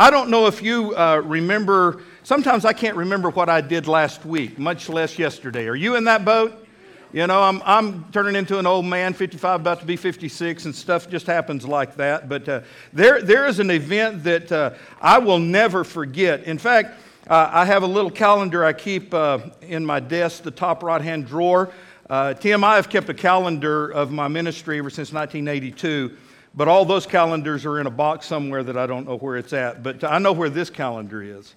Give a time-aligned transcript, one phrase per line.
[0.00, 4.24] I don't know if you uh, remember, sometimes I can't remember what I did last
[4.24, 5.66] week, much less yesterday.
[5.66, 6.68] Are you in that boat?
[7.12, 10.74] You know, I'm, I'm turning into an old man, 55, about to be 56, and
[10.74, 12.28] stuff just happens like that.
[12.28, 12.60] But uh,
[12.92, 16.44] there, there is an event that uh, I will never forget.
[16.44, 20.52] In fact, uh, I have a little calendar I keep uh, in my desk, the
[20.52, 21.72] top right hand drawer.
[22.08, 26.16] Uh, Tim, I have kept a calendar of my ministry ever since 1982,
[26.58, 29.52] but all those calendars are in a box somewhere that I don't know where it's
[29.52, 29.84] at.
[29.84, 31.54] But I know where this calendar is.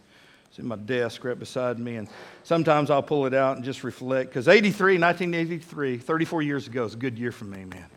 [0.48, 2.08] It's in my desk right beside me, and
[2.44, 4.30] sometimes I'll pull it out and just reflect.
[4.30, 7.88] Because 83, 1983, 34 years ago is a good year for me, man.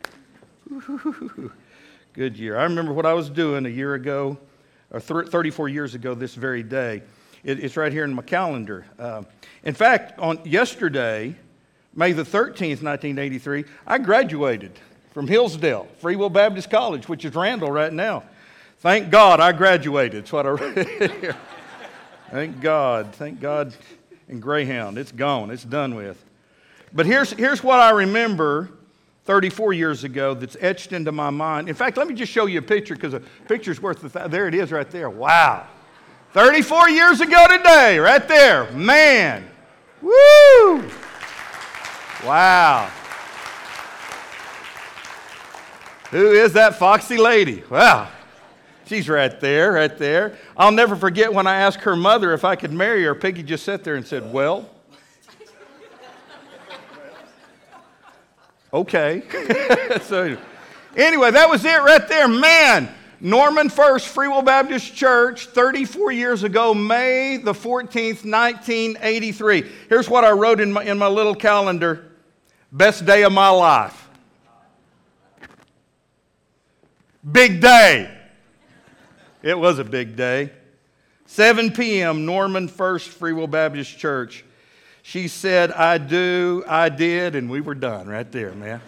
[2.15, 2.57] Good year.
[2.57, 4.39] I remember what I was doing a year ago,
[4.93, 7.03] or 34 years ago this very day.
[7.43, 8.87] It, it's right here in my calendar.
[8.99, 9.25] Uh,
[9.65, 11.35] in fact, on yesterday,
[11.97, 14.73] May the 13th, 1983, I graduated
[15.15, 18.25] from Hillsdale, Free Will Baptist College, which is Randall right now.
[18.81, 20.25] Thank God I graduated.
[20.25, 20.89] That's what I read
[21.21, 21.37] here.
[22.31, 23.15] Thank God.
[23.15, 23.73] Thank God.
[24.29, 25.51] And Greyhound, it's gone.
[25.51, 26.23] It's done with.
[26.93, 28.71] But here's, here's what I remember
[29.25, 31.69] 34 years ago that's etched into my mind.
[31.69, 34.31] In fact, let me just show you a picture because a picture's worth a th-
[34.31, 35.09] there it is right there.
[35.09, 35.67] Wow.
[36.33, 38.69] 34 years ago today, right there.
[38.73, 39.49] Man.
[40.03, 40.91] Woo!
[42.25, 42.91] Wow.
[46.15, 47.65] Who is that foxy lady?
[47.69, 48.07] Wow.
[48.87, 50.39] She's right there, right there.
[50.57, 53.17] I'll never forget when I asked her mother if I could marry her.
[53.17, 54.71] Peggy just sat there and said, Well,
[58.73, 59.25] okay.
[60.03, 60.39] so,
[60.97, 62.29] anyway, that was it right there.
[62.29, 69.69] Man, Norman First Free Will Baptist Church, 34 years ago, May the 14th, 1983.
[69.89, 72.13] Here's what I wrote in my, in my little calendar
[72.71, 74.04] Best day of my life.
[77.31, 78.11] Big day.
[79.43, 80.51] It was a big day.
[81.27, 84.45] 7 p.m., Norman First Free Will Baptist Church.
[85.03, 88.81] She said, I do, I did, and we were done right there, man.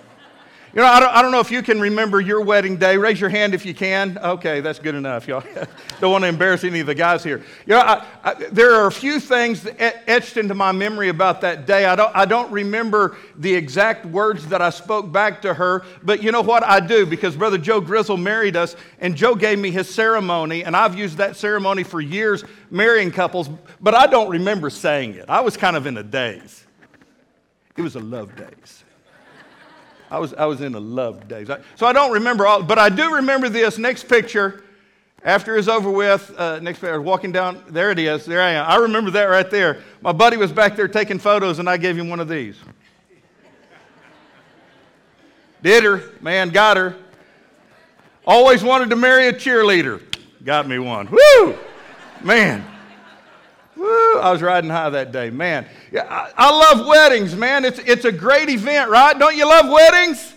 [0.76, 2.98] You know, I don't, I don't know if you can remember your wedding day.
[2.98, 4.18] Raise your hand if you can.
[4.18, 5.42] Okay, that's good enough, y'all.
[6.00, 7.38] don't want to embarrass any of the guys here.
[7.64, 11.64] You know, I, I, there are a few things etched into my memory about that
[11.64, 11.86] day.
[11.86, 16.22] I don't, I don't remember the exact words that I spoke back to her, but
[16.22, 16.62] you know what?
[16.62, 20.76] I do because Brother Joe Grizzle married us, and Joe gave me his ceremony, and
[20.76, 23.48] I've used that ceremony for years marrying couples,
[23.80, 25.24] but I don't remember saying it.
[25.26, 26.66] I was kind of in a daze.
[27.78, 28.84] It was a love daze.
[30.10, 31.48] I was, I was in the love days.
[31.74, 34.62] so I don't remember all, but I do remember this next picture.
[35.24, 38.66] After it's over with, uh, next picture, walking down, there it is, there I am.
[38.68, 39.82] I remember that right there.
[40.00, 42.56] My buddy was back there taking photos, and I gave him one of these.
[45.62, 46.94] Did her, man, got her.
[48.24, 50.02] Always wanted to marry a cheerleader.
[50.44, 51.08] Got me one.
[51.10, 51.58] Woo!
[52.22, 52.64] Man.
[53.76, 55.28] Woo, I was riding high that day.
[55.28, 57.64] Man, yeah, I, I love weddings, man.
[57.64, 59.16] It's, it's a great event, right?
[59.18, 60.32] Don't you love weddings?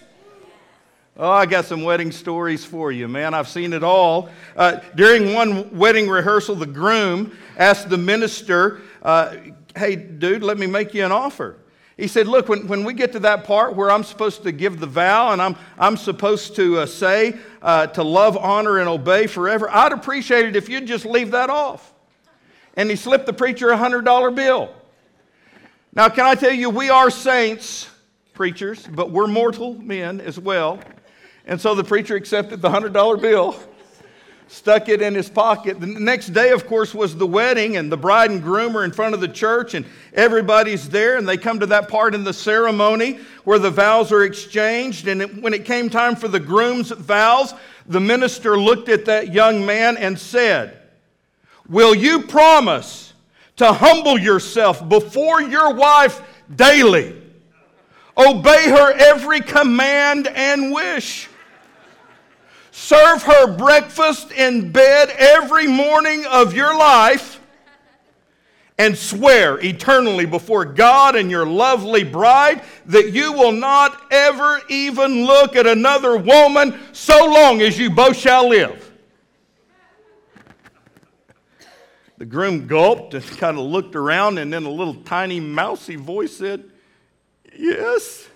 [1.16, 3.34] Oh, I got some wedding stories for you, man.
[3.34, 4.30] I've seen it all.
[4.56, 9.36] Uh, during one wedding rehearsal, the groom asked the minister, uh,
[9.76, 11.58] Hey, dude, let me make you an offer.
[11.96, 14.80] He said, Look, when, when we get to that part where I'm supposed to give
[14.80, 19.28] the vow and I'm, I'm supposed to uh, say uh, to love, honor, and obey
[19.28, 21.94] forever, I'd appreciate it if you'd just leave that off
[22.76, 24.74] and he slipped the preacher a $100 bill.
[25.94, 27.90] Now, can I tell you, we are saints,
[28.34, 30.80] preachers, but we're mortal men as well.
[31.46, 33.60] And so the preacher accepted the $100 bill,
[34.48, 35.80] stuck it in his pocket.
[35.80, 38.92] The next day, of course, was the wedding, and the bride and groom are in
[38.92, 42.34] front of the church, and everybody's there, and they come to that part in the
[42.34, 45.08] ceremony where the vows are exchanged.
[45.08, 47.56] And it, when it came time for the groom's vows,
[47.88, 50.79] the minister looked at that young man and said,
[51.70, 53.14] Will you promise
[53.58, 56.22] to humble yourself before your wife
[56.56, 57.16] daily?
[58.18, 61.30] Obey her every command and wish.
[62.72, 67.40] Serve her breakfast in bed every morning of your life
[68.80, 75.26] and swear eternally before God and your lovely bride that you will not ever even
[75.26, 78.89] look at another woman so long as you both shall live.
[82.20, 86.36] The groom gulped and kind of looked around, and then a little tiny mousy voice
[86.36, 86.70] said,
[87.58, 88.28] Yes.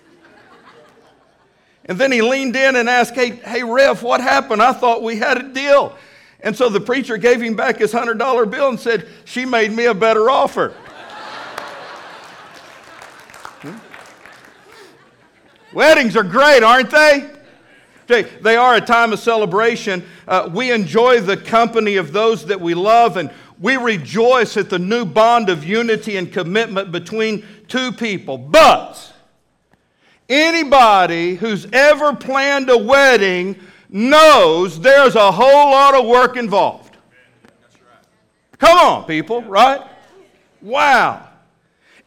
[1.86, 4.62] And then he leaned in and asked, Hey, hey, Rev, what happened?
[4.62, 5.96] I thought we had a deal.
[6.40, 9.84] And so the preacher gave him back his $100 bill and said, She made me
[9.84, 10.70] a better offer.
[13.60, 13.76] hmm?
[15.76, 17.30] Weddings are great, aren't they?
[18.06, 20.04] They are a time of celebration.
[20.28, 23.30] Uh, we enjoy the company of those that we love, and
[23.60, 28.36] we rejoice at the new bond of unity and commitment between two people.
[28.38, 29.12] But
[30.28, 33.56] anybody who's ever planned a wedding
[33.88, 36.96] knows there's a whole lot of work involved.
[38.58, 39.80] Come on, people, right?
[40.60, 41.28] Wow.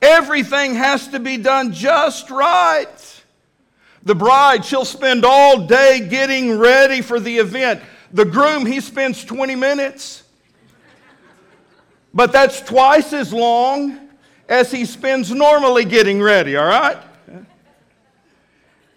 [0.01, 3.23] Everything has to be done just right.
[4.03, 7.81] The bride, she'll spend all day getting ready for the event.
[8.11, 10.23] The groom, he spends 20 minutes.
[12.13, 14.09] But that's twice as long
[14.49, 16.97] as he spends normally getting ready, all right?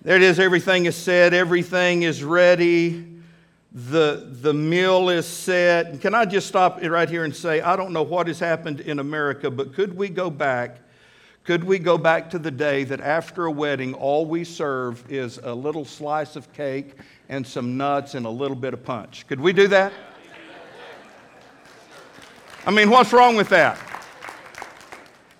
[0.03, 0.39] There it is.
[0.39, 3.07] Everything is said, everything is ready.
[3.73, 6.01] The, the meal is set.
[6.01, 8.99] Can I just stop right here and say, I don't know what has happened in
[8.99, 10.79] America, but could we go back?
[11.45, 15.39] Could we go back to the day that after a wedding, all we serve is
[15.43, 16.95] a little slice of cake
[17.29, 19.27] and some nuts and a little bit of punch?
[19.27, 19.93] Could we do that?
[22.67, 23.79] I mean, what's wrong with that?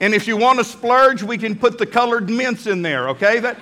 [0.01, 3.41] And if you want to splurge, we can put the colored mints in there, okay?
[3.41, 3.59] That,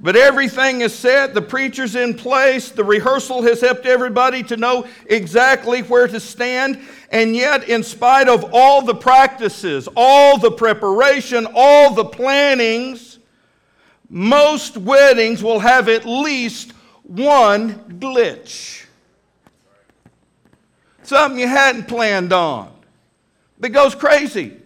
[0.00, 4.86] but everything is set, the preacher's in place, the rehearsal has helped everybody to know
[5.06, 6.80] exactly where to stand.
[7.10, 13.20] And yet, in spite of all the practices, all the preparation, all the plannings,
[14.10, 16.72] most weddings will have at least
[17.04, 18.85] one glitch.
[21.06, 22.72] Something you hadn't planned on
[23.60, 24.56] that goes crazy.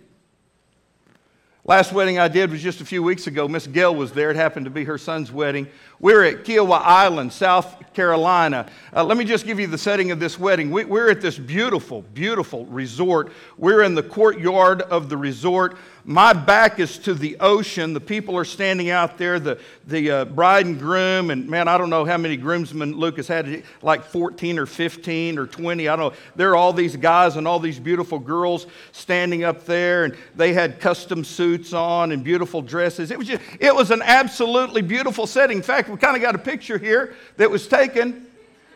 [1.66, 3.46] Last wedding I did was just a few weeks ago.
[3.46, 4.30] Miss Gail was there.
[4.30, 5.68] It happened to be her son's wedding.
[6.00, 8.64] We are at Kiawah Island, South Carolina.
[8.96, 10.70] Uh, let me just give you the setting of this wedding.
[10.70, 13.32] We, we're at this beautiful, beautiful resort.
[13.58, 15.76] We're in the courtyard of the resort.
[16.04, 17.92] My back is to the ocean.
[17.92, 21.30] The people are standing out there, the, the uh, bride and groom.
[21.30, 25.46] And man, I don't know how many groomsmen Lucas had, like 14 or 15 or
[25.46, 25.88] 20.
[25.88, 26.18] I don't know.
[26.36, 30.54] There are all these guys and all these beautiful girls standing up there, and they
[30.54, 33.10] had custom suits on and beautiful dresses.
[33.10, 35.58] It was, just, it was an absolutely beautiful setting.
[35.58, 38.26] In fact, we kind of got a picture here that was taken.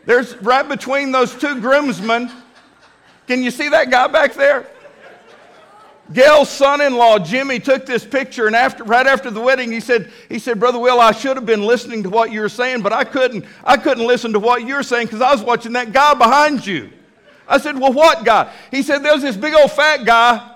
[0.05, 2.31] There's right between those two groomsmen.
[3.27, 4.67] Can you see that guy back there?
[6.13, 10.39] Gail's son-in-law Jimmy took this picture, and after, right after the wedding, he said, "He
[10.39, 13.05] said, Brother Will, I should have been listening to what you were saying, but I
[13.05, 13.47] couldn't.
[13.65, 16.67] I couldn't listen to what you were saying because I was watching that guy behind
[16.67, 16.91] you."
[17.49, 20.54] I said, "Well, what guy?" He said, "There's this big old fat guy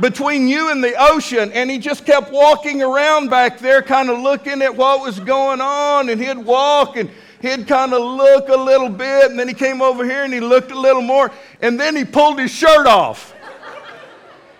[0.00, 4.18] between you and the ocean, and he just kept walking around back there, kind of
[4.18, 7.10] looking at what was going on, and he'd walk and."
[7.42, 10.38] He'd kind of look a little bit, and then he came over here and he
[10.38, 13.34] looked a little more, and then he pulled his shirt off.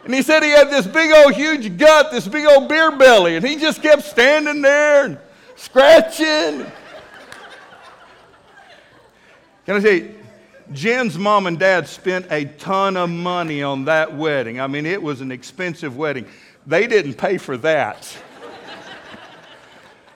[0.05, 3.37] And he said he had this big old huge gut, this big old beer belly,
[3.37, 5.19] and he just kept standing there and
[5.55, 6.67] scratching.
[9.65, 10.22] Can I you,
[10.73, 14.61] Jen's mom and dad spent a ton of money on that wedding.
[14.61, 16.27] I mean, it was an expensive wedding.
[16.67, 18.17] They didn't pay for that.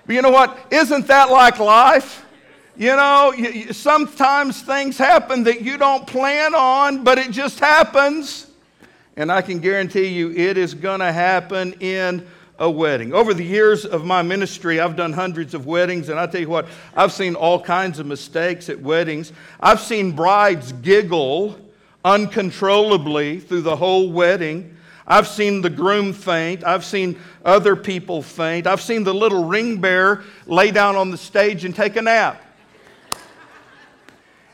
[0.06, 0.58] but you know what?
[0.70, 2.24] Isn't that like life?
[2.76, 3.32] You know,
[3.70, 8.46] sometimes things happen that you don't plan on, but it just happens.
[9.16, 12.26] And I can guarantee you it is going to happen in
[12.58, 13.12] a wedding.
[13.12, 16.48] Over the years of my ministry, I've done hundreds of weddings, and I tell you
[16.48, 16.66] what,
[16.96, 19.32] I've seen all kinds of mistakes at weddings.
[19.60, 21.58] I've seen brides giggle
[22.04, 24.76] uncontrollably through the whole wedding.
[25.06, 26.64] I've seen the groom faint.
[26.64, 28.66] I've seen other people faint.
[28.66, 32.42] I've seen the little ring bearer lay down on the stage and take a nap.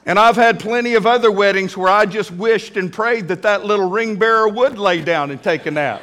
[0.04, 3.64] And I've had plenty of other weddings where I just wished and prayed that that
[3.64, 6.02] little ring bearer would lay down and take a nap.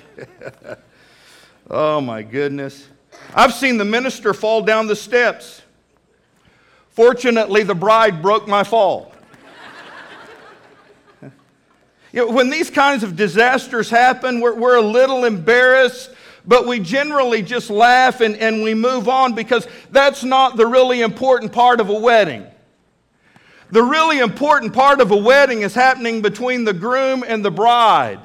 [1.70, 2.88] oh my goodness.
[3.34, 5.62] I've seen the minister fall down the steps.
[6.90, 9.12] Fortunately, the bride broke my fall.
[11.22, 11.30] you
[12.26, 16.10] know, when these kinds of disasters happen, we're, we're a little embarrassed
[16.46, 21.00] but we generally just laugh and, and we move on because that's not the really
[21.00, 22.46] important part of a wedding.
[23.70, 28.20] The really important part of a wedding is happening between the groom and the bride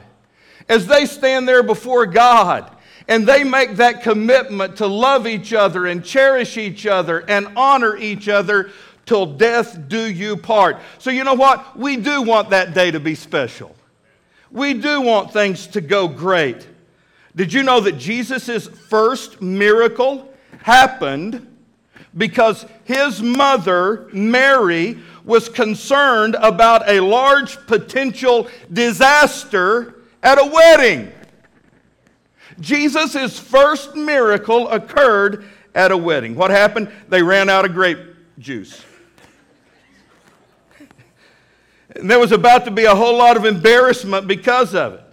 [0.69, 2.69] as they stand there before God
[3.07, 7.95] and they make that commitment to love each other and cherish each other and honor
[7.95, 8.71] each other
[9.05, 10.77] till death do you part.
[10.99, 11.77] So, you know what?
[11.77, 13.75] We do want that day to be special.
[14.51, 16.67] We do want things to go great.
[17.35, 20.33] Did you know that Jesus' first miracle
[20.63, 21.55] happened
[22.15, 31.11] because his mother, Mary, was concerned about a large potential disaster at a wedding?
[32.59, 35.45] Jesus' first miracle occurred
[35.75, 36.35] at a wedding.
[36.35, 36.91] What happened?
[37.07, 37.99] They ran out of grape
[38.39, 38.83] juice.
[41.95, 45.03] And there was about to be a whole lot of embarrassment because of it.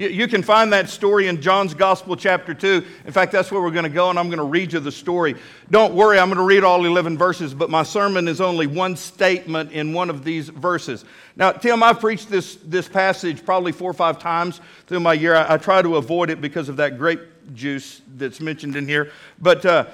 [0.00, 2.86] You, can find that story in John's Gospel, chapter 2.
[3.04, 4.90] In fact, that's where we're going to go, and I'm going to read you the
[4.90, 5.34] story.
[5.70, 8.96] Don't worry, I'm going to read all 11 verses, but my sermon is only one
[8.96, 11.04] statement in one of these verses.
[11.36, 15.36] Now, Tim, I've preached this, this passage probably four or five times through my year.
[15.36, 17.20] I, I try to avoid it because of that grape
[17.52, 19.12] juice that's mentioned in here.
[19.38, 19.84] But uh,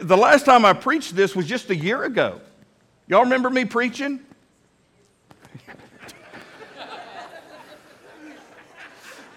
[0.00, 2.40] the last time I preached this was just a year ago.
[3.08, 4.20] Y'all remember me preaching?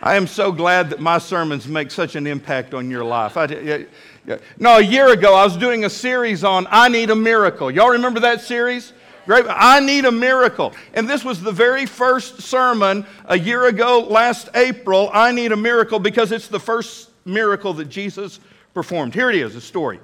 [0.03, 3.38] I am so glad that my sermons make such an impact on your life.
[3.38, 3.83] I, yeah,
[4.27, 4.38] yeah.
[4.60, 7.72] No, a year ago, I was doing a series on I Need a Miracle.
[7.72, 8.91] Y'all remember that series?
[9.25, 9.45] Great.
[9.48, 10.74] I need a miracle.
[10.93, 15.10] And this was the very first sermon a year ago, last April.
[15.13, 18.41] I need a miracle because it's the first miracle that Jesus
[18.74, 19.13] performed.
[19.13, 20.01] Here it is, a story.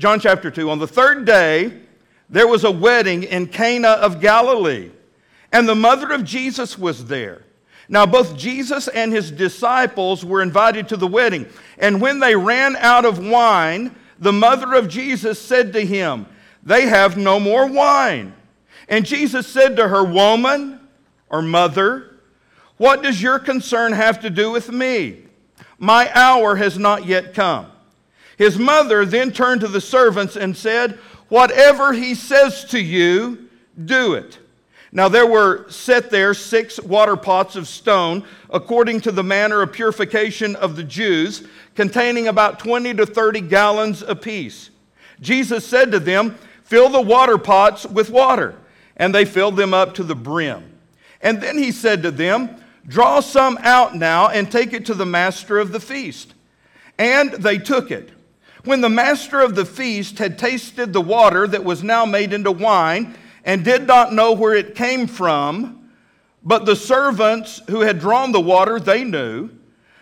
[0.00, 0.68] John chapter 2.
[0.68, 1.78] On the third day,
[2.28, 4.90] there was a wedding in Cana of Galilee,
[5.52, 7.44] and the mother of Jesus was there.
[7.88, 11.46] Now, both Jesus and his disciples were invited to the wedding.
[11.78, 16.26] And when they ran out of wine, the mother of Jesus said to him,
[16.62, 18.34] They have no more wine.
[18.88, 20.80] And Jesus said to her, Woman
[21.30, 22.08] or mother,
[22.76, 25.24] what does your concern have to do with me?
[25.78, 27.70] My hour has not yet come.
[28.36, 33.48] His mother then turned to the servants and said, Whatever he says to you,
[33.84, 34.38] do it.
[34.90, 39.72] Now there were set there six water pots of stone, according to the manner of
[39.72, 44.70] purification of the Jews, containing about 20 to 30 gallons apiece.
[45.20, 48.54] Jesus said to them, Fill the water pots with water.
[48.96, 50.78] And they filled them up to the brim.
[51.20, 55.06] And then he said to them, Draw some out now and take it to the
[55.06, 56.34] master of the feast.
[56.98, 58.10] And they took it.
[58.64, 62.50] When the master of the feast had tasted the water that was now made into
[62.50, 63.14] wine,
[63.48, 65.88] and did not know where it came from,
[66.44, 69.48] but the servants who had drawn the water, they knew.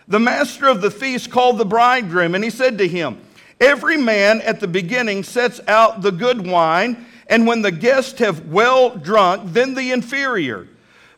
[0.05, 3.21] The master of the feast called the bridegroom, and he said to him,
[3.61, 8.47] Every man at the beginning sets out the good wine, and when the guests have
[8.47, 10.67] well drunk, then the inferior.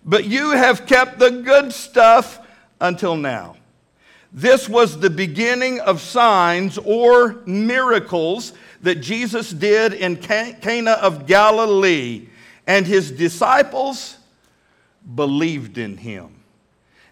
[0.06, 2.46] But you have kept the good stuff
[2.80, 3.58] until now.
[4.32, 12.28] This was the beginning of signs or miracles that Jesus did in Cana of Galilee,
[12.66, 14.18] and his disciples
[15.16, 16.36] believed in him.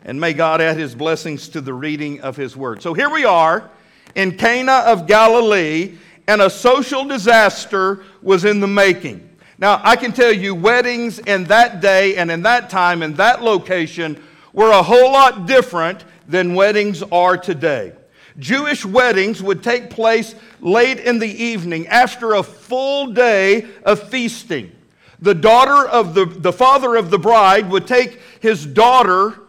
[0.04, 2.82] And may God add his blessings to the reading of his word.
[2.82, 3.70] So here we are
[4.16, 5.98] in Cana of Galilee,
[6.28, 9.28] and a social disaster was in the making.
[9.58, 13.42] Now, I can tell you, weddings in that day and in that time, in that
[13.42, 14.22] location,
[14.54, 17.94] were a whole lot different than weddings are today.
[18.40, 24.72] Jewish weddings would take place late in the evening after a full day of feasting.
[25.20, 29.40] The daughter of the, the father of the bride would take his daughter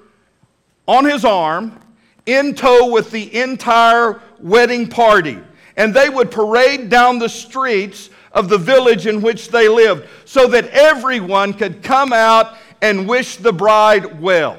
[0.87, 1.79] on his arm
[2.25, 5.39] in tow with the entire wedding party.
[5.77, 10.49] And they would parade down the streets of the village in which they lived so
[10.49, 14.59] that everyone could come out and wish the bride well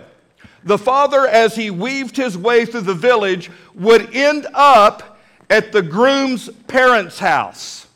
[0.63, 5.81] the father, as he weaved his way through the village, would end up at the
[5.81, 7.87] groom's parents' house.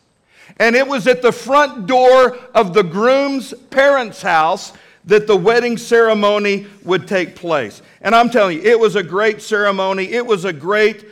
[0.57, 4.73] And it was at the front door of the groom's parents' house
[5.05, 7.81] that the wedding ceremony would take place.
[8.01, 11.05] And I'm telling you, it was a great ceremony, it was a great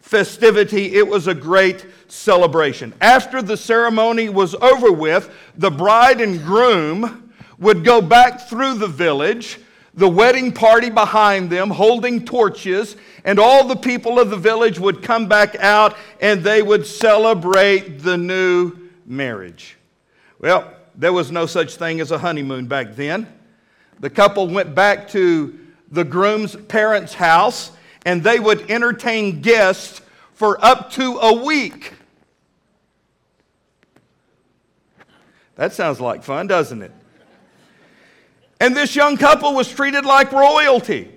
[0.00, 2.92] festivity, it was a great celebration.
[3.00, 8.88] After the ceremony was over with, the bride and groom would go back through the
[8.88, 9.58] village
[9.94, 15.02] the wedding party behind them holding torches, and all the people of the village would
[15.02, 18.72] come back out and they would celebrate the new
[19.04, 19.76] marriage.
[20.38, 23.26] Well, there was no such thing as a honeymoon back then.
[24.00, 25.58] The couple went back to
[25.90, 27.70] the groom's parents' house
[28.04, 30.00] and they would entertain guests
[30.32, 31.92] for up to a week.
[35.54, 36.92] That sounds like fun, doesn't it?
[38.62, 41.08] And this young couple was treated like royalty.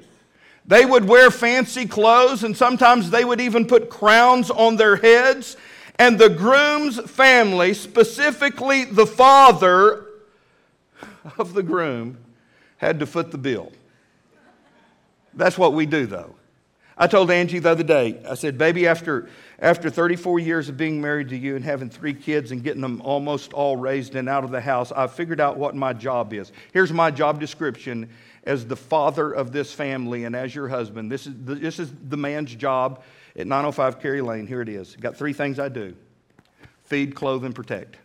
[0.66, 5.56] They would wear fancy clothes, and sometimes they would even put crowns on their heads.
[6.00, 10.08] And the groom's family, specifically the father
[11.38, 12.18] of the groom,
[12.78, 13.72] had to foot the bill.
[15.36, 16.34] That's what we do, though.
[16.98, 21.02] I told Angie the other day, I said, Baby, after after 34 years of being
[21.02, 24.44] married to you and having three kids and getting them almost all raised and out
[24.44, 26.52] of the house, I've figured out what my job is.
[26.74, 28.10] Here's my job description
[28.44, 31.12] as the father of this family and as your husband.
[31.12, 33.02] This is the, this is the man's job
[33.38, 34.46] at 905 Cary Lane.
[34.46, 34.96] Here it is.
[34.98, 35.96] Got three things I do
[36.84, 37.98] feed, clothe, and protect.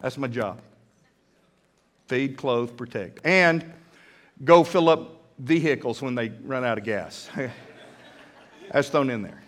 [0.00, 0.60] That's my job.
[2.06, 3.24] Feed, clothe, protect.
[3.24, 3.72] And
[4.44, 7.28] go fill up vehicles when they run out of gas.
[8.72, 9.42] That's thrown in there.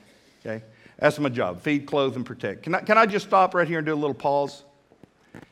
[0.44, 0.64] Okay?
[0.98, 1.62] That's my job.
[1.62, 2.62] Feed, clothe, and protect.
[2.62, 4.64] Can I, can I just stop right here and do a little pause?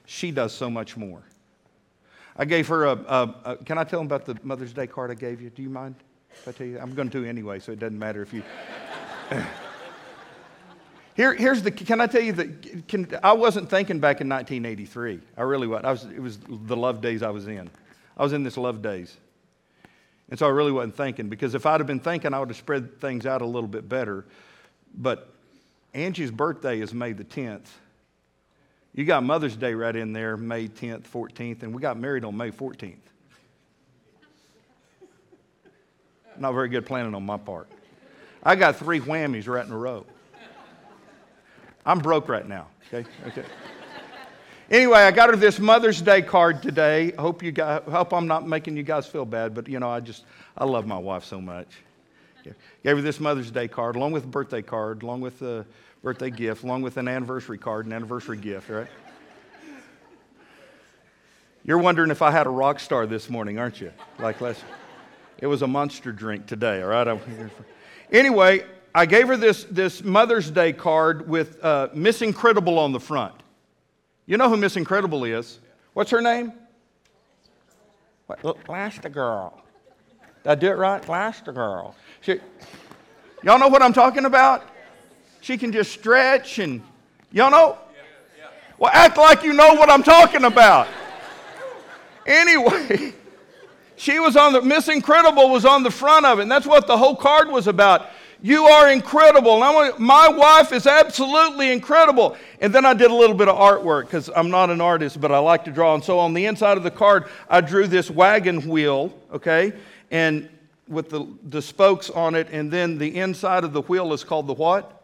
[0.07, 1.23] She does so much more.
[2.37, 5.11] I gave her a, a, a can I tell them about the Mother's Day card
[5.11, 5.51] I gave you?
[5.51, 5.97] Do you mind
[6.33, 6.79] if I tell you?
[6.79, 8.43] I'm going to do anyway, so it doesn't matter if you.
[11.19, 15.19] Here, here's the, can I tell you that can, I wasn't thinking back in 1983.
[15.37, 15.87] I really wasn't.
[15.87, 16.05] I was.
[16.05, 17.69] It was the love days I was in.
[18.17, 19.17] I was in this love days.
[20.31, 22.59] And so I really wasn't thinking because if I'd have been thinking, I would have
[22.59, 24.27] spread things out a little bit better.
[24.95, 25.33] But
[25.95, 27.67] Angie's birthday is May the 10th.
[28.95, 32.37] You got Mother's Day right in there, May 10th, 14th, and we got married on
[32.37, 32.97] May 14th.
[36.39, 37.69] Not very good planning on my part.
[38.43, 40.07] I got three whammies right in a row.
[41.85, 43.09] I'm broke right now, okay?
[43.27, 43.45] Okay.
[44.71, 47.13] Anyway, I got her this Mother's Day card today.
[47.13, 50.01] Hope you guys, hope I'm not making you guys feel bad, but you know, I
[50.01, 50.25] just
[50.59, 51.69] I love my wife so much.
[52.85, 55.65] Gave her this Mother's Day card, along with a birthday card, along with a
[56.03, 58.87] birthday gift, along with an anniversary card, an anniversary gift, right?
[61.65, 63.93] You're wondering if I had a rock star this morning, aren't you?
[64.19, 64.65] Like last,
[65.39, 67.19] it was a monster drink today, all right?
[68.13, 73.01] Anyway, I gave her this, this Mother's Day card with uh, Miss Incredible on the
[73.01, 73.35] front.
[74.29, 75.59] You know who Miss Incredible is?
[75.95, 76.53] What's her name?
[78.27, 79.55] What, Elastigirl.
[80.43, 81.03] Did I do it right?
[81.03, 81.95] Elastigirl.
[82.21, 82.39] She,
[83.43, 84.65] y'all know what I'm talking about?
[85.41, 86.83] She can just stretch and,
[87.33, 87.79] y'all know?
[88.77, 90.89] Well, act like you know what I'm talking about.
[92.27, 93.15] Anyway,
[93.97, 96.87] she was on the, Miss Incredible was on the front of it, and that's what
[96.87, 98.11] the whole card was about.
[98.41, 99.59] You are incredible.
[99.99, 102.37] My wife is absolutely incredible.
[102.61, 105.33] And then I did a little bit of artwork because I'm not an artist, but
[105.33, 105.95] I like to draw.
[105.95, 109.73] And so on the inside of the card, I drew this wagon wheel, okay,
[110.13, 110.49] and
[110.87, 112.49] with the, the spokes on it.
[112.51, 115.03] And then the inside of the wheel is called the what?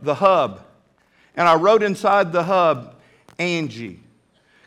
[0.00, 0.64] The hub.
[1.36, 2.96] And I wrote inside the hub,
[3.38, 4.00] Angie.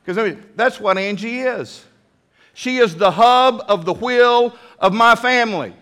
[0.04, 1.84] Because I mean, that's what Angie is.
[2.54, 5.74] She is the hub of the wheel of my family.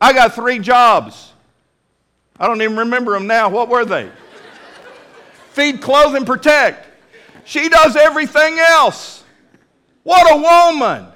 [0.00, 1.32] I got three jobs.
[2.38, 3.48] I don't even remember them now.
[3.48, 4.10] What were they?
[5.50, 6.86] Feed, clothe, and protect.
[7.44, 9.24] She does everything else.
[10.04, 11.06] What a woman.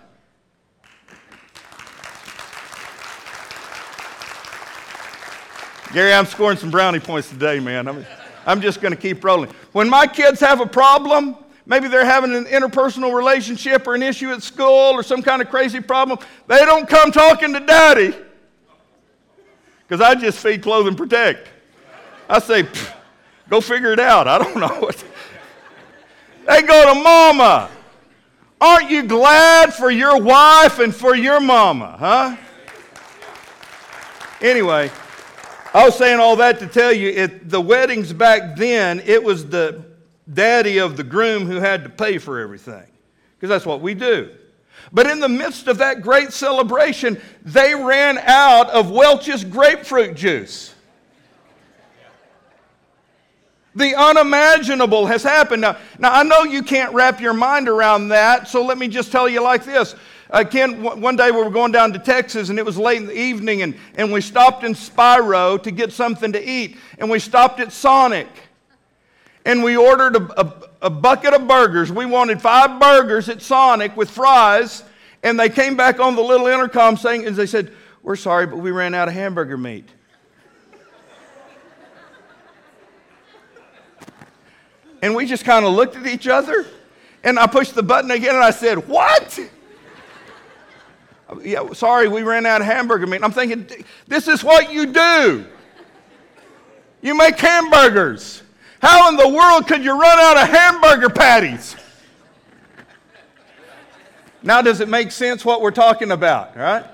[5.92, 7.86] Gary, I'm scoring some brownie points today, man.
[7.86, 8.04] I'm,
[8.46, 9.50] I'm just going to keep rolling.
[9.72, 14.30] When my kids have a problem, maybe they're having an interpersonal relationship or an issue
[14.30, 16.18] at school or some kind of crazy problem,
[16.48, 18.14] they don't come talking to daddy
[19.92, 21.50] because I just feed, clothe, and protect.
[22.26, 22.66] I say,
[23.50, 24.26] go figure it out.
[24.26, 24.68] I don't know.
[24.68, 25.04] What.
[26.46, 27.68] They go to mama.
[28.58, 32.36] Aren't you glad for your wife and for your mama, huh?
[34.40, 34.90] Anyway,
[35.74, 39.46] I was saying all that to tell you it, the weddings back then, it was
[39.46, 39.84] the
[40.32, 42.86] daddy of the groom who had to pay for everything.
[43.34, 44.30] Because that's what we do.
[44.92, 50.74] But in the midst of that great celebration, they ran out of Welch's grapefruit juice.
[53.74, 55.62] The unimaginable has happened.
[55.62, 59.10] Now, now, I know you can't wrap your mind around that, so let me just
[59.10, 59.94] tell you like this.
[60.28, 63.06] Uh, Ken, one day we were going down to Texas and it was late in
[63.06, 67.18] the evening, and, and we stopped in Spiro to get something to eat, and we
[67.18, 68.28] stopped at Sonic
[69.44, 71.90] and we ordered a, a, a, bucket of burgers.
[71.90, 74.84] We wanted five burgers at Sonic with fries,
[75.22, 78.58] and they came back on the little intercom saying, and they said, We're sorry, but
[78.58, 79.88] we ran out of hamburger meat.
[85.02, 86.66] and we just kind of looked at each other,
[87.24, 89.38] and I pushed the button again, and I said, What?
[91.42, 93.22] yeah, sorry, we ran out of hamburger meat.
[93.22, 93.66] I'm thinking,
[94.06, 95.46] this is what you do.
[97.00, 98.42] You make hamburgers.
[98.82, 101.76] How in the world could you run out of hamburger patties?
[104.42, 106.84] Now, does it make sense what we're talking about, right?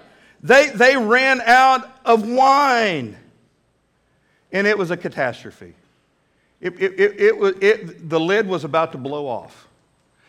[0.42, 3.16] They, they ran out of wine,
[4.52, 5.72] and it was a catastrophe.
[6.60, 9.66] It, it, it, it, was, it, the lid was about to blow off.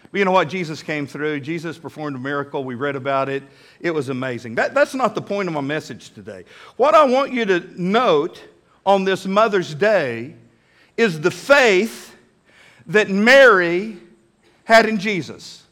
[0.09, 0.47] But you know what?
[0.47, 1.41] Jesus came through.
[1.41, 2.63] Jesus performed a miracle.
[2.63, 3.43] We read about it.
[3.81, 4.55] It was amazing.
[4.55, 6.45] That, that's not the point of my message today.
[6.77, 8.41] What I want you to note
[8.85, 10.35] on this Mother's Day
[10.99, 12.13] is the faith
[12.87, 13.97] that Mary
[14.65, 15.63] had in Jesus.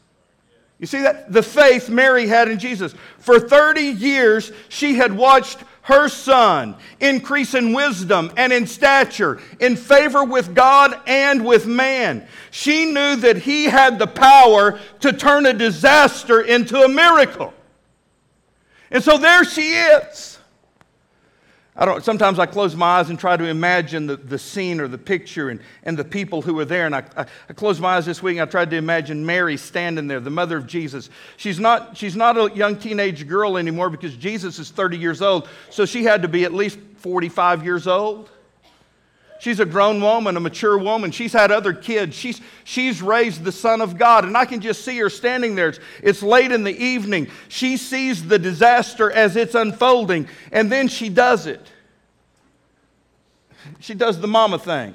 [0.78, 1.30] You see that?
[1.30, 2.94] The faith Mary had in Jesus.
[3.18, 9.76] For 30 years, she had watched her son increase in wisdom and in stature, in
[9.76, 12.26] favor with God and with man.
[12.50, 17.52] She knew that he had the power to turn a disaster into a miracle.
[18.90, 20.37] And so there she is.
[21.80, 24.88] I don't, sometimes I close my eyes and try to imagine the, the scene or
[24.88, 26.86] the picture and, and the people who were there.
[26.86, 29.56] And I, I, I closed my eyes this week and I tried to imagine Mary
[29.56, 31.08] standing there, the mother of Jesus.
[31.36, 35.48] She's not, she's not a young teenage girl anymore because Jesus is 30 years old.
[35.70, 38.28] So she had to be at least 45 years old.
[39.40, 41.12] She's a grown woman, a mature woman.
[41.12, 42.16] She's had other kids.
[42.16, 44.24] She's, she's raised the Son of God.
[44.24, 45.68] And I can just see her standing there.
[45.68, 47.28] It's, it's late in the evening.
[47.48, 51.64] She sees the disaster as it's unfolding, and then she does it.
[53.78, 54.94] She does the mama thing.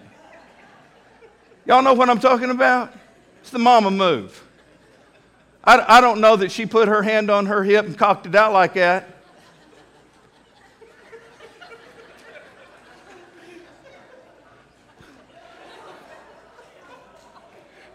[1.65, 2.93] Y'all know what I'm talking about?
[3.41, 4.43] It's the mama move.
[5.63, 8.35] I, I don't know that she put her hand on her hip and cocked it
[8.35, 9.12] out like that.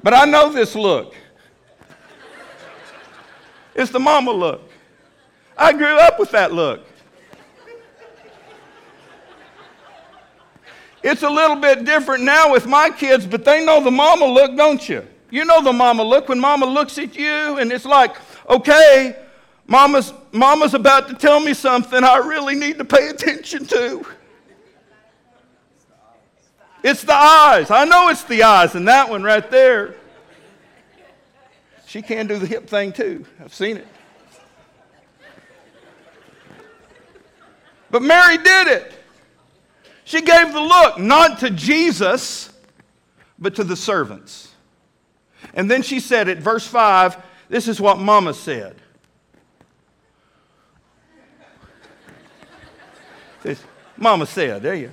[0.09, 1.14] But I know this look.
[3.75, 4.62] It's the mama look.
[5.55, 6.81] I grew up with that look.
[11.03, 14.57] It's a little bit different now with my kids, but they know the mama look,
[14.57, 15.07] don't you?
[15.29, 18.16] You know the mama look when mama looks at you and it's like,
[18.49, 19.14] okay,
[19.66, 24.07] mama's, mama's about to tell me something I really need to pay attention to.
[26.83, 27.71] It's the eyes.
[27.71, 29.95] I know it's the eyes and that one right there.
[31.87, 33.25] She can do the hip thing too.
[33.43, 33.87] I've seen it.
[37.91, 38.93] But Mary did it.
[40.05, 42.51] She gave the look, not to Jesus,
[43.38, 44.55] but to the servants.
[45.55, 47.17] And then she said it, verse 5,
[47.49, 48.77] this is what Mama said.
[53.97, 54.93] Mama said, there you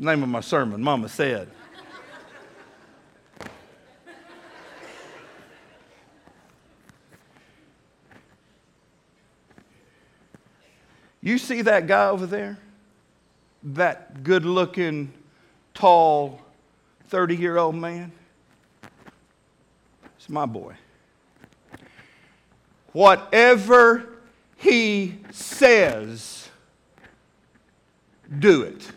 [0.00, 1.48] name of my sermon, Mama said.
[11.22, 12.58] You see that guy over there?
[13.62, 15.12] That good looking,
[15.74, 16.40] tall,
[17.08, 18.10] 30 year old man?
[20.16, 20.76] It's my boy.
[22.92, 24.08] Whatever
[24.56, 26.48] he says,
[28.38, 28.90] do it.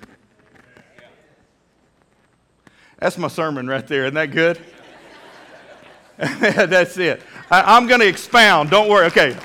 [3.03, 4.05] That's my sermon right there.
[4.05, 4.57] Isn't that good?
[6.17, 7.21] That's it.
[7.51, 8.69] I, am going to expound.
[8.69, 9.07] Don't worry.
[9.07, 9.35] Okay.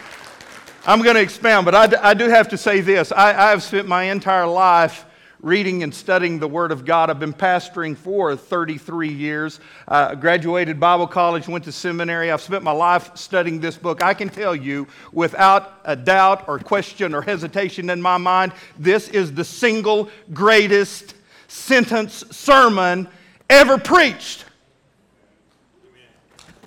[0.87, 3.11] I'm going to expound, but I, d- I do have to say this.
[3.11, 5.07] I, I have spent my entire life
[5.41, 7.11] reading and studying the Word of God.
[7.11, 9.59] I've been pastoring for 33 years.
[9.89, 12.31] Uh, graduated Bible college, went to seminary.
[12.31, 14.05] I've spent my life studying this book.
[14.05, 19.09] I can tell you without a doubt or question or hesitation in my mind, this
[19.09, 21.17] is the single greatest
[21.49, 23.09] sentence sermon
[23.49, 24.45] ever preached.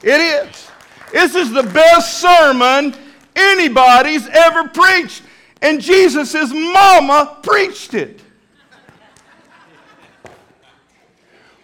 [0.04, 0.72] It is.
[1.12, 2.96] This is the best sermon
[3.36, 5.24] anybody's ever preached.
[5.62, 8.22] And Jesus' mama preached it.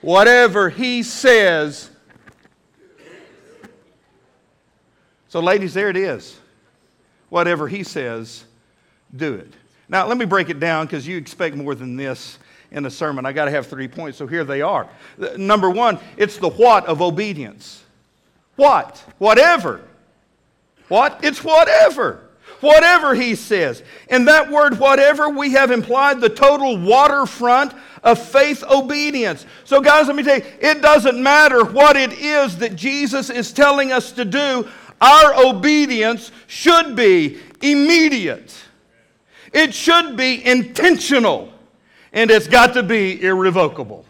[0.02, 1.90] Whatever he says.
[5.30, 6.40] So, ladies, there it is.
[7.30, 8.46] Whatever he says,
[9.16, 9.52] do it.
[9.90, 12.38] Now, let me break it down because you expect more than this
[12.72, 13.26] in a sermon.
[13.26, 14.88] I got to have three points, so here they are.
[15.38, 17.84] Number one, it's the what of obedience.
[18.56, 19.04] What?
[19.18, 19.82] Whatever.
[20.88, 21.20] What?
[21.24, 22.24] It's whatever.
[22.60, 23.84] Whatever he says.
[24.10, 29.46] In that word, whatever, we have implied the total waterfront of faith obedience.
[29.64, 33.52] So, guys, let me tell you, it doesn't matter what it is that Jesus is
[33.52, 34.68] telling us to do,
[35.00, 38.56] our obedience should be immediate,
[39.54, 41.54] it should be intentional
[42.14, 44.06] and it's got to be irrevocable.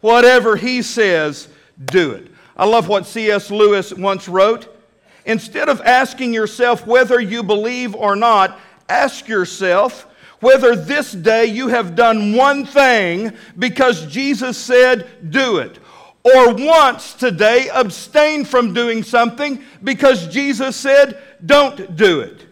[0.00, 1.48] Whatever he says,
[1.84, 2.30] do it.
[2.56, 3.50] I love what C.S.
[3.50, 4.76] Lewis once wrote.
[5.24, 10.06] Instead of asking yourself whether you believe or not, ask yourself
[10.40, 15.78] whether this day you have done one thing because Jesus said, do it.
[16.22, 22.46] Or once today abstain from doing something because Jesus said, don't do it.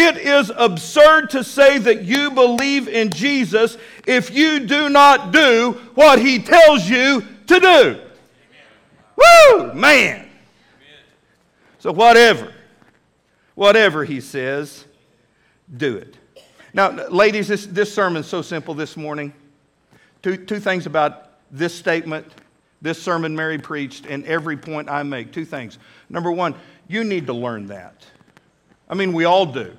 [0.00, 5.72] It is absurd to say that you believe in Jesus if you do not do
[5.96, 8.00] what he tells you to do.
[9.16, 10.30] Woo, man.
[11.80, 12.54] So, whatever,
[13.56, 14.84] whatever he says,
[15.76, 16.16] do it.
[16.72, 19.32] Now, ladies, this, this sermon's so simple this morning.
[20.22, 22.32] Two, two things about this statement
[22.80, 25.32] this sermon Mary preached and every point I make.
[25.32, 25.78] Two things.
[26.08, 26.54] Number one,
[26.86, 28.06] you need to learn that.
[28.88, 29.76] I mean, we all do.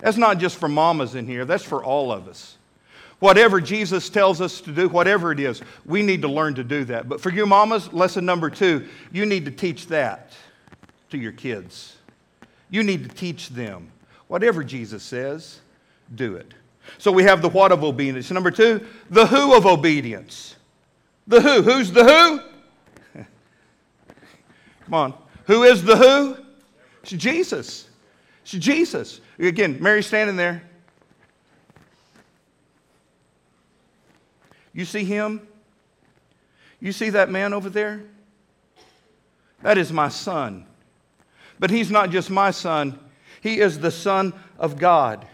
[0.00, 2.56] That's not just for mamas in here, that's for all of us.
[3.18, 6.84] Whatever Jesus tells us to do, whatever it is, we need to learn to do
[6.84, 7.06] that.
[7.06, 10.32] But for you mamas, lesson number two, you need to teach that
[11.10, 11.96] to your kids.
[12.70, 13.92] You need to teach them.
[14.28, 15.60] Whatever Jesus says,
[16.14, 16.54] do it.
[16.96, 18.30] So we have the what of obedience.
[18.30, 20.56] Number two, the who of obedience.
[21.26, 21.62] The who.
[21.62, 23.20] Who's the who?
[24.84, 25.14] Come on.
[25.44, 26.36] Who is the who?
[27.02, 27.89] It's Jesus.
[28.52, 29.20] It's Jesus.
[29.38, 30.64] Again, Mary standing there.
[34.72, 35.46] You see him?
[36.80, 38.02] You see that man over there?
[39.62, 40.66] That is my son.
[41.60, 42.98] But he's not just my son,
[43.40, 45.26] he is the Son of God.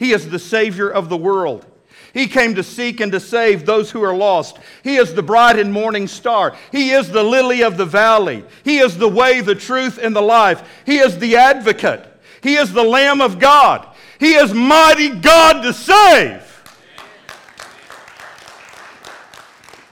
[0.00, 1.64] He is the Savior of the world.
[2.12, 4.58] He came to seek and to save those who are lost.
[4.82, 6.56] He is the bright and morning star.
[6.72, 8.44] He is the lily of the valley.
[8.64, 10.82] He is the way, the truth, and the life.
[10.84, 12.11] He is the advocate.
[12.42, 13.86] He is the Lamb of God.
[14.18, 16.48] He is mighty God to save.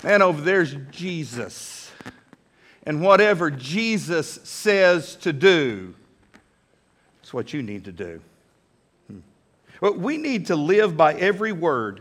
[0.03, 1.93] Man, over there's Jesus.
[2.85, 5.95] And whatever Jesus says to do,
[7.23, 8.21] it's what you need to do.
[9.07, 10.01] Hmm.
[10.01, 12.01] we need to live by every word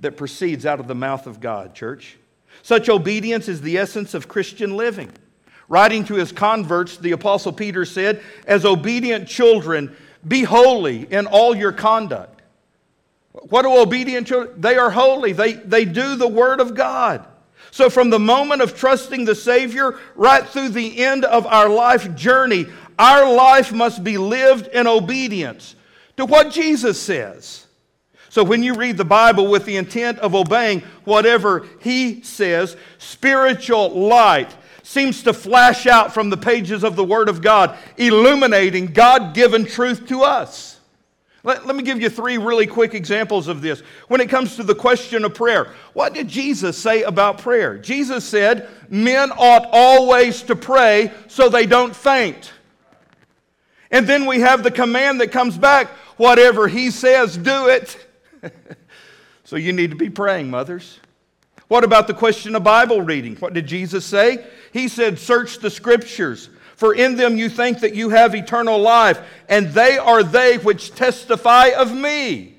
[0.00, 2.16] that proceeds out of the mouth of God, church.
[2.62, 5.10] Such obedience is the essence of Christian living.
[5.68, 9.96] Writing to his converts, the Apostle Peter said, As obedient children,
[10.26, 12.42] be holy in all your conduct.
[13.32, 14.60] What do obedient children?
[14.60, 17.26] They are holy, they, they do the Word of God.
[17.70, 22.14] So, from the moment of trusting the Savior right through the end of our life
[22.14, 22.66] journey,
[22.98, 25.74] our life must be lived in obedience
[26.16, 27.66] to what Jesus says.
[28.28, 33.90] So, when you read the Bible with the intent of obeying whatever He says, spiritual
[33.90, 39.34] light seems to flash out from the pages of the Word of God, illuminating God
[39.34, 40.78] given truth to us.
[41.42, 43.80] Let, let, me give you three really quick examples of this.
[44.08, 47.76] When it comes to the question of prayer, what did Jesus say about prayer?
[47.76, 52.52] Jesus said, Men ought always to pray so they don't faint.
[53.90, 58.06] And then we have the command that comes back whatever He says, do it.
[59.44, 60.98] so you need to be praying, mothers.
[61.68, 63.36] What about the question of Bible reading?
[63.36, 64.44] What did Jesus say?
[64.72, 69.20] He said, Search the scriptures, for in them you think that you have eternal life,
[69.48, 72.54] and they are they which testify of me.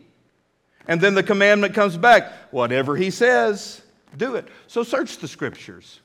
[0.87, 3.81] And then the commandment comes back whatever he says,
[4.17, 4.47] do it.
[4.67, 5.99] So search the scriptures.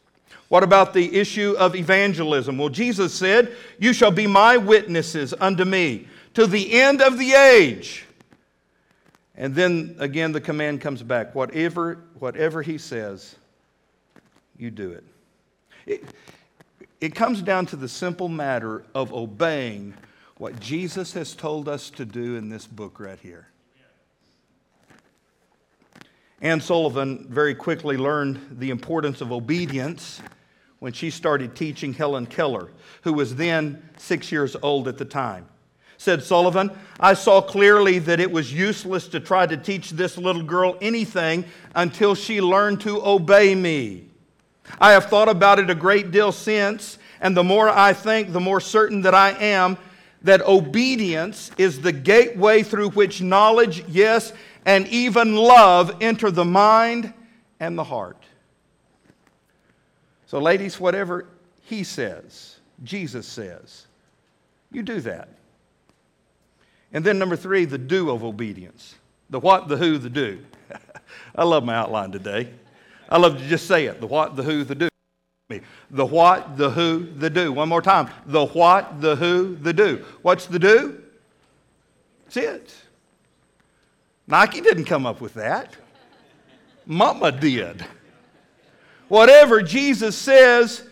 [0.49, 2.59] What about the issue of evangelism?
[2.59, 7.33] Well, Jesus said, You shall be my witnesses unto me to the end of the
[7.33, 8.05] age.
[9.41, 13.37] And then again, the command comes back whatever, whatever he says,
[14.59, 15.05] you do it.
[15.87, 16.05] it.
[17.01, 19.95] It comes down to the simple matter of obeying
[20.37, 23.49] what Jesus has told us to do in this book right here.
[26.43, 30.21] Anne Sullivan very quickly learned the importance of obedience
[30.81, 32.69] when she started teaching Helen Keller,
[33.05, 35.47] who was then six years old at the time
[36.01, 36.71] said Sullivan.
[36.99, 41.45] I saw clearly that it was useless to try to teach this little girl anything
[41.75, 44.07] until she learned to obey me.
[44.81, 48.41] I have thought about it a great deal since, and the more I think, the
[48.41, 49.77] more certain that I am
[50.23, 54.33] that obedience is the gateway through which knowledge, yes,
[54.65, 57.13] and even love enter the mind
[57.61, 58.25] and the heart.
[60.25, 61.27] So, ladies, whatever
[61.65, 63.87] he says, Jesus says,
[64.73, 65.29] you do that.
[66.93, 68.97] And then number three, the do of obedience.
[69.31, 70.45] The what, the who, the do.
[71.37, 72.51] I love my outline today.
[73.09, 74.89] I love to just say it the what, the who, the do.
[75.91, 77.53] The what, the who, the do.
[77.53, 78.09] One more time.
[78.27, 80.05] The what, the who, the do.
[80.23, 81.03] What's the do?
[82.25, 82.75] That's it.
[84.29, 85.77] Nike didn't come up with that.
[86.87, 87.85] Mama did.
[89.09, 90.85] Whatever Jesus says,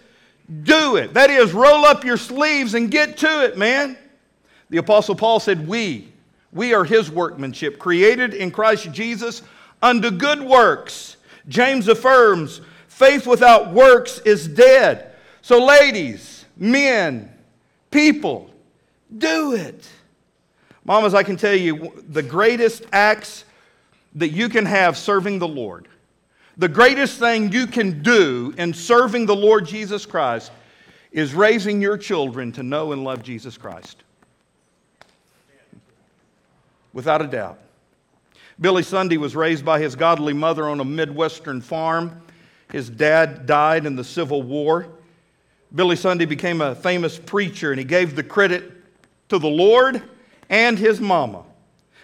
[0.64, 1.14] do it.
[1.14, 3.96] That is, roll up your sleeves and get to it, man.
[4.70, 6.08] The Apostle Paul said, We,
[6.52, 9.42] we are his workmanship, created in Christ Jesus
[9.82, 11.16] unto good works.
[11.48, 15.12] James affirms, faith without works is dead.
[15.40, 17.32] So, ladies, men,
[17.90, 18.50] people,
[19.16, 19.88] do it.
[20.84, 23.44] Mamas, I can tell you the greatest acts
[24.14, 25.88] that you can have serving the Lord,
[26.56, 30.50] the greatest thing you can do in serving the Lord Jesus Christ
[31.12, 34.02] is raising your children to know and love Jesus Christ
[36.98, 37.60] without a doubt.
[38.60, 42.20] Billy Sunday was raised by his godly mother on a Midwestern farm.
[42.72, 44.88] His dad died in the Civil War.
[45.72, 48.72] Billy Sunday became a famous preacher and he gave the credit
[49.28, 50.02] to the Lord
[50.50, 51.44] and his mama.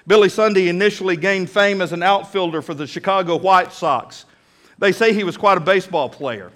[0.07, 4.27] Billy Sunday initially gained fame as an outfielder for the Chicago White Sox.
[4.79, 6.53] They say he was quite a baseball player,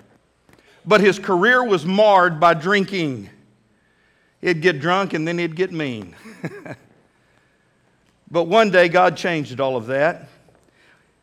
[0.86, 3.30] but his career was marred by drinking.
[4.40, 6.14] He'd get drunk and then he'd get mean.
[8.30, 10.28] but one day, God changed all of that.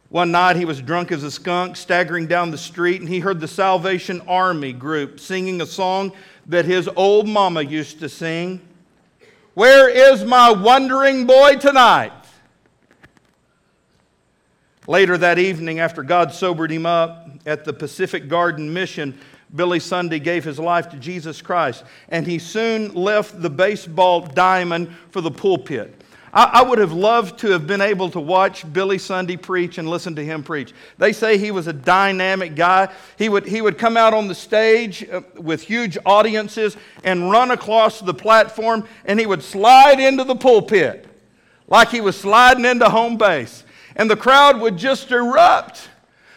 [0.10, 3.39] One night, he was drunk as a skunk, staggering down the street, and he heard
[3.39, 6.13] the Salvation Army group singing a song
[6.46, 8.62] that his old mama used to sing.
[9.56, 12.12] Where is my wandering boy tonight?
[14.88, 19.18] Later that evening, after God sobered him up at the Pacific Garden Mission,
[19.56, 24.94] Billy Sunday gave his life to Jesus Christ, and he soon left the baseball diamond
[25.12, 26.02] for the pulpit.
[26.36, 29.89] I, I, would have loved to have been able to watch Billy Sunday preach and
[29.89, 30.74] listen to him preach.
[30.98, 32.93] They say he was a dynamic guy.
[33.17, 37.52] He would, he would come out on the stage uh, with huge audiences and run
[37.52, 41.08] across the platform, and he would slide into the pulpit
[41.67, 43.63] like he was sliding into home base.
[43.95, 45.89] And the crowd would just erupt.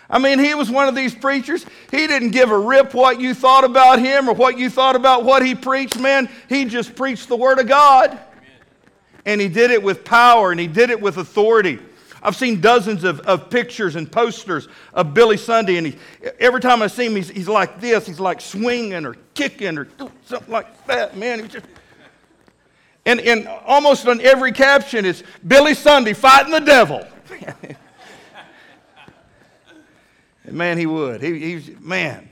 [0.08, 1.66] I mean, he was one of these preachers.
[1.90, 5.24] He didn't give a rip what you thought about him or what you thought about
[5.24, 6.30] what he preached, man.
[6.48, 8.18] He just preached the Word of God.
[9.28, 11.78] And he did it with power and he did it with authority.
[12.22, 15.98] I've seen dozens of, of pictures and posters of Billy Sunday, and he,
[16.40, 18.06] every time I see him, he's, he's like this.
[18.06, 19.86] He's like swinging or kicking or
[20.24, 21.40] something like that, man.
[21.40, 21.66] He's just,
[23.04, 27.06] and, and almost on every caption, it's Billy Sunday fighting the devil.
[30.50, 31.20] man, he would.
[31.20, 32.30] He, he's, man,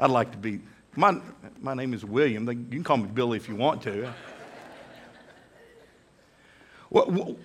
[0.00, 0.58] I'd like to be.
[0.96, 1.16] My,
[1.60, 2.48] my name is William.
[2.48, 4.12] You can call me Billy if you want to.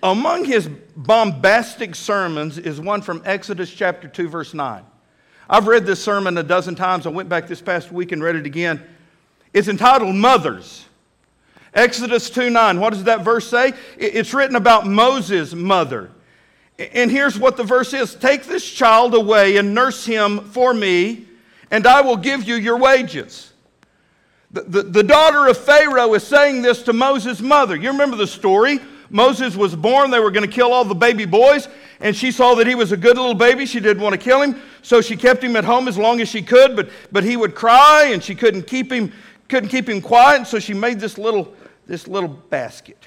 [0.02, 4.84] Among his bombastic sermons is one from Exodus chapter 2, verse 9.
[5.50, 7.06] I've read this sermon a dozen times.
[7.06, 8.82] I went back this past week and read it again.
[9.52, 10.86] It's entitled Mothers.
[11.74, 12.80] Exodus 2 9.
[12.80, 13.72] What does that verse say?
[13.98, 16.10] It's written about Moses' mother.
[16.78, 21.26] And here's what the verse is Take this child away and nurse him for me,
[21.70, 23.52] and I will give you your wages.
[24.50, 27.74] The, the, the daughter of Pharaoh is saying this to Moses' mother.
[27.74, 28.80] You remember the story?
[29.12, 31.68] Moses was born, they were going to kill all the baby boys,
[32.00, 33.66] and she saw that he was a good little baby.
[33.66, 36.28] She didn't want to kill him, so she kept him at home as long as
[36.28, 39.12] she could, but, but he would cry, and she couldn't keep him,
[39.48, 41.54] couldn't keep him quiet, and so she made this little,
[41.86, 43.06] this little basket.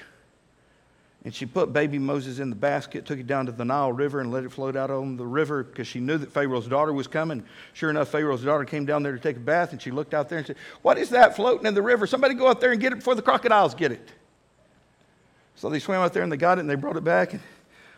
[1.24, 4.20] And she put baby Moses in the basket, took it down to the Nile River,
[4.20, 7.08] and let it float out on the river because she knew that Pharaoh's daughter was
[7.08, 7.42] coming.
[7.72, 10.28] Sure enough, Pharaoh's daughter came down there to take a bath, and she looked out
[10.28, 12.06] there and said, What is that floating in the river?
[12.06, 14.08] Somebody go out there and get it before the crocodiles get it.
[15.56, 17.42] So they swam out there and they got it and they brought it back and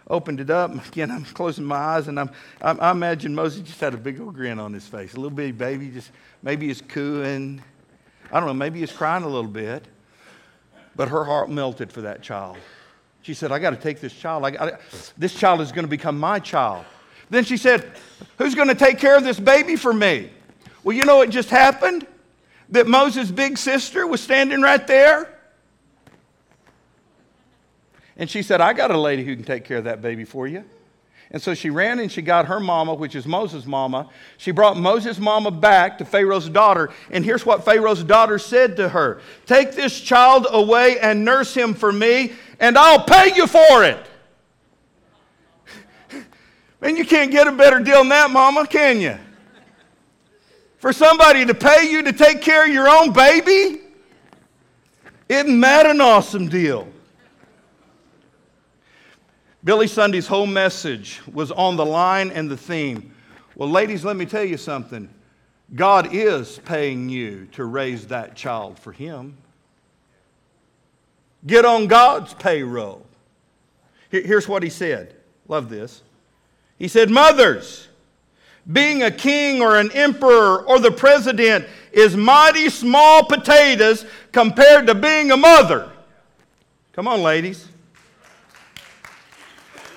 [0.09, 0.73] opened it up.
[0.89, 2.31] Again, I'm closing my eyes and I'm,
[2.63, 5.15] I, I imagine Moses just had a big old grin on his face.
[5.15, 7.61] A little bitty baby, just maybe he's cooing.
[8.33, 9.85] I don't know, maybe he's crying a little bit.
[10.95, 12.57] But her heart melted for that child.
[13.23, 14.45] She said, I got to take this child.
[14.45, 14.79] I,
[15.17, 16.85] this child is going to become my child.
[17.29, 17.93] Then she said,
[18.39, 20.31] Who's going to take care of this baby for me?
[20.83, 22.07] Well, you know what just happened?
[22.71, 25.38] That Moses' big sister was standing right there
[28.19, 30.47] and she said, I got a lady who can take care of that baby for
[30.49, 30.65] you.
[31.31, 34.09] And so she ran and she got her mama, which is Moses' mama.
[34.39, 36.91] She brought Moses' mama back to Pharaoh's daughter.
[37.11, 41.75] And here's what Pharaoh's daughter said to her Take this child away and nurse him
[41.75, 44.05] for me, and I'll pay you for it.
[46.81, 49.17] Man, you can't get a better deal than that, mama, can you?
[50.79, 53.81] For somebody to pay you to take care of your own baby?
[55.29, 56.89] Isn't that an awesome deal?
[59.69, 63.15] Billy Sunday's whole message was on the line and the theme.
[63.55, 65.11] Well, ladies, let me tell you something.
[65.75, 69.37] God is paying you to raise that child for Him.
[71.47, 73.05] Get on God's payroll.
[74.09, 75.15] Here's what he said.
[75.49, 76.01] Love this.
[76.79, 77.89] He said, Mothers,
[78.73, 84.95] being a king or an emperor or the president is mighty small potatoes compared to
[84.95, 85.93] being a mother.
[86.95, 87.69] Come on, ladies.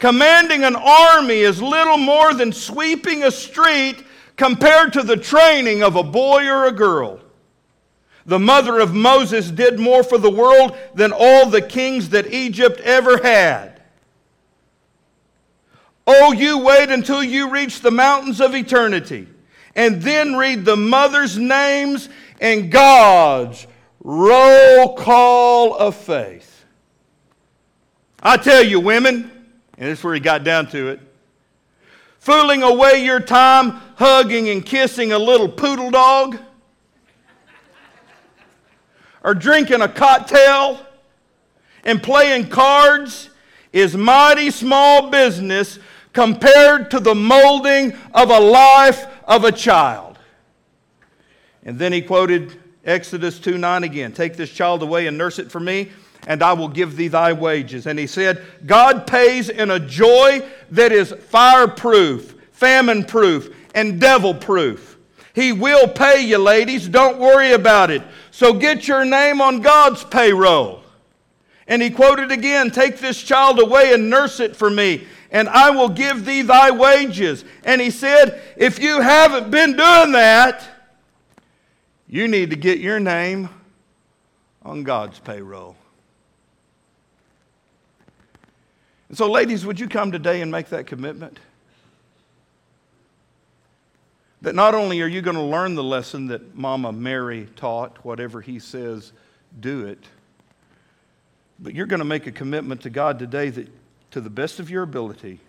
[0.02, 4.04] Commanding an army is little more than sweeping a street
[4.36, 7.20] compared to the training of a boy or a girl.
[8.26, 12.80] The mother of Moses did more for the world than all the kings that Egypt
[12.80, 13.80] ever had.
[16.08, 19.28] Oh, you wait until you reach the mountains of eternity
[19.76, 23.68] and then read the mother's names and God's
[24.04, 26.66] roll call of faith.
[28.24, 29.41] I tell you, women,
[29.82, 31.00] and this is where he got down to it.
[32.20, 36.38] fooling away your time hugging and kissing a little poodle dog?
[39.24, 40.86] Or drinking a cocktail
[41.84, 43.32] and playing cards
[43.74, 45.80] is mighty small business
[46.14, 50.20] compared to the molding of a life of a child.
[51.64, 52.56] And then he quoted
[52.86, 55.90] Exodus 2 9 again Take this child away and nurse it for me,
[56.28, 57.88] and I will give thee thy wages.
[57.88, 64.34] And he said, God pays in a joy that is fireproof, famine proof, and devil
[64.34, 64.98] proof.
[65.34, 66.88] He will pay you, ladies.
[66.88, 68.04] Don't worry about it.
[68.32, 70.82] So get your name on God's payroll.
[71.68, 75.70] And he quoted again Take this child away and nurse it for me, and I
[75.70, 77.46] will give thee thy wages.
[77.64, 80.64] And he said, If you haven't been doing that,
[82.08, 83.50] you need to get your name
[84.64, 85.78] on God's payroll.
[89.12, 91.38] And so, ladies, would you come today and make that commitment?
[94.42, 98.40] That not only are you going to learn the lesson that Mama Mary taught, whatever
[98.40, 99.12] he says,
[99.60, 100.00] do it,
[101.60, 103.68] but you're going to make a commitment to God today that,
[104.12, 105.42] to the best of your ability,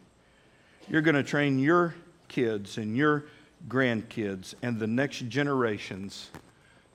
[0.88, 1.94] you're going to train your
[2.26, 3.26] kids and your
[3.68, 6.30] grandkids and the next generations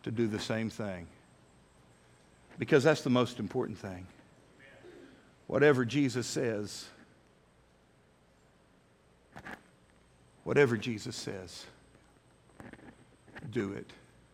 [0.04, 1.08] to do the same thing.
[2.60, 4.06] Because that's the most important thing.
[5.48, 6.86] Whatever Jesus says,
[10.44, 11.66] whatever Jesus says,
[13.52, 13.92] do it.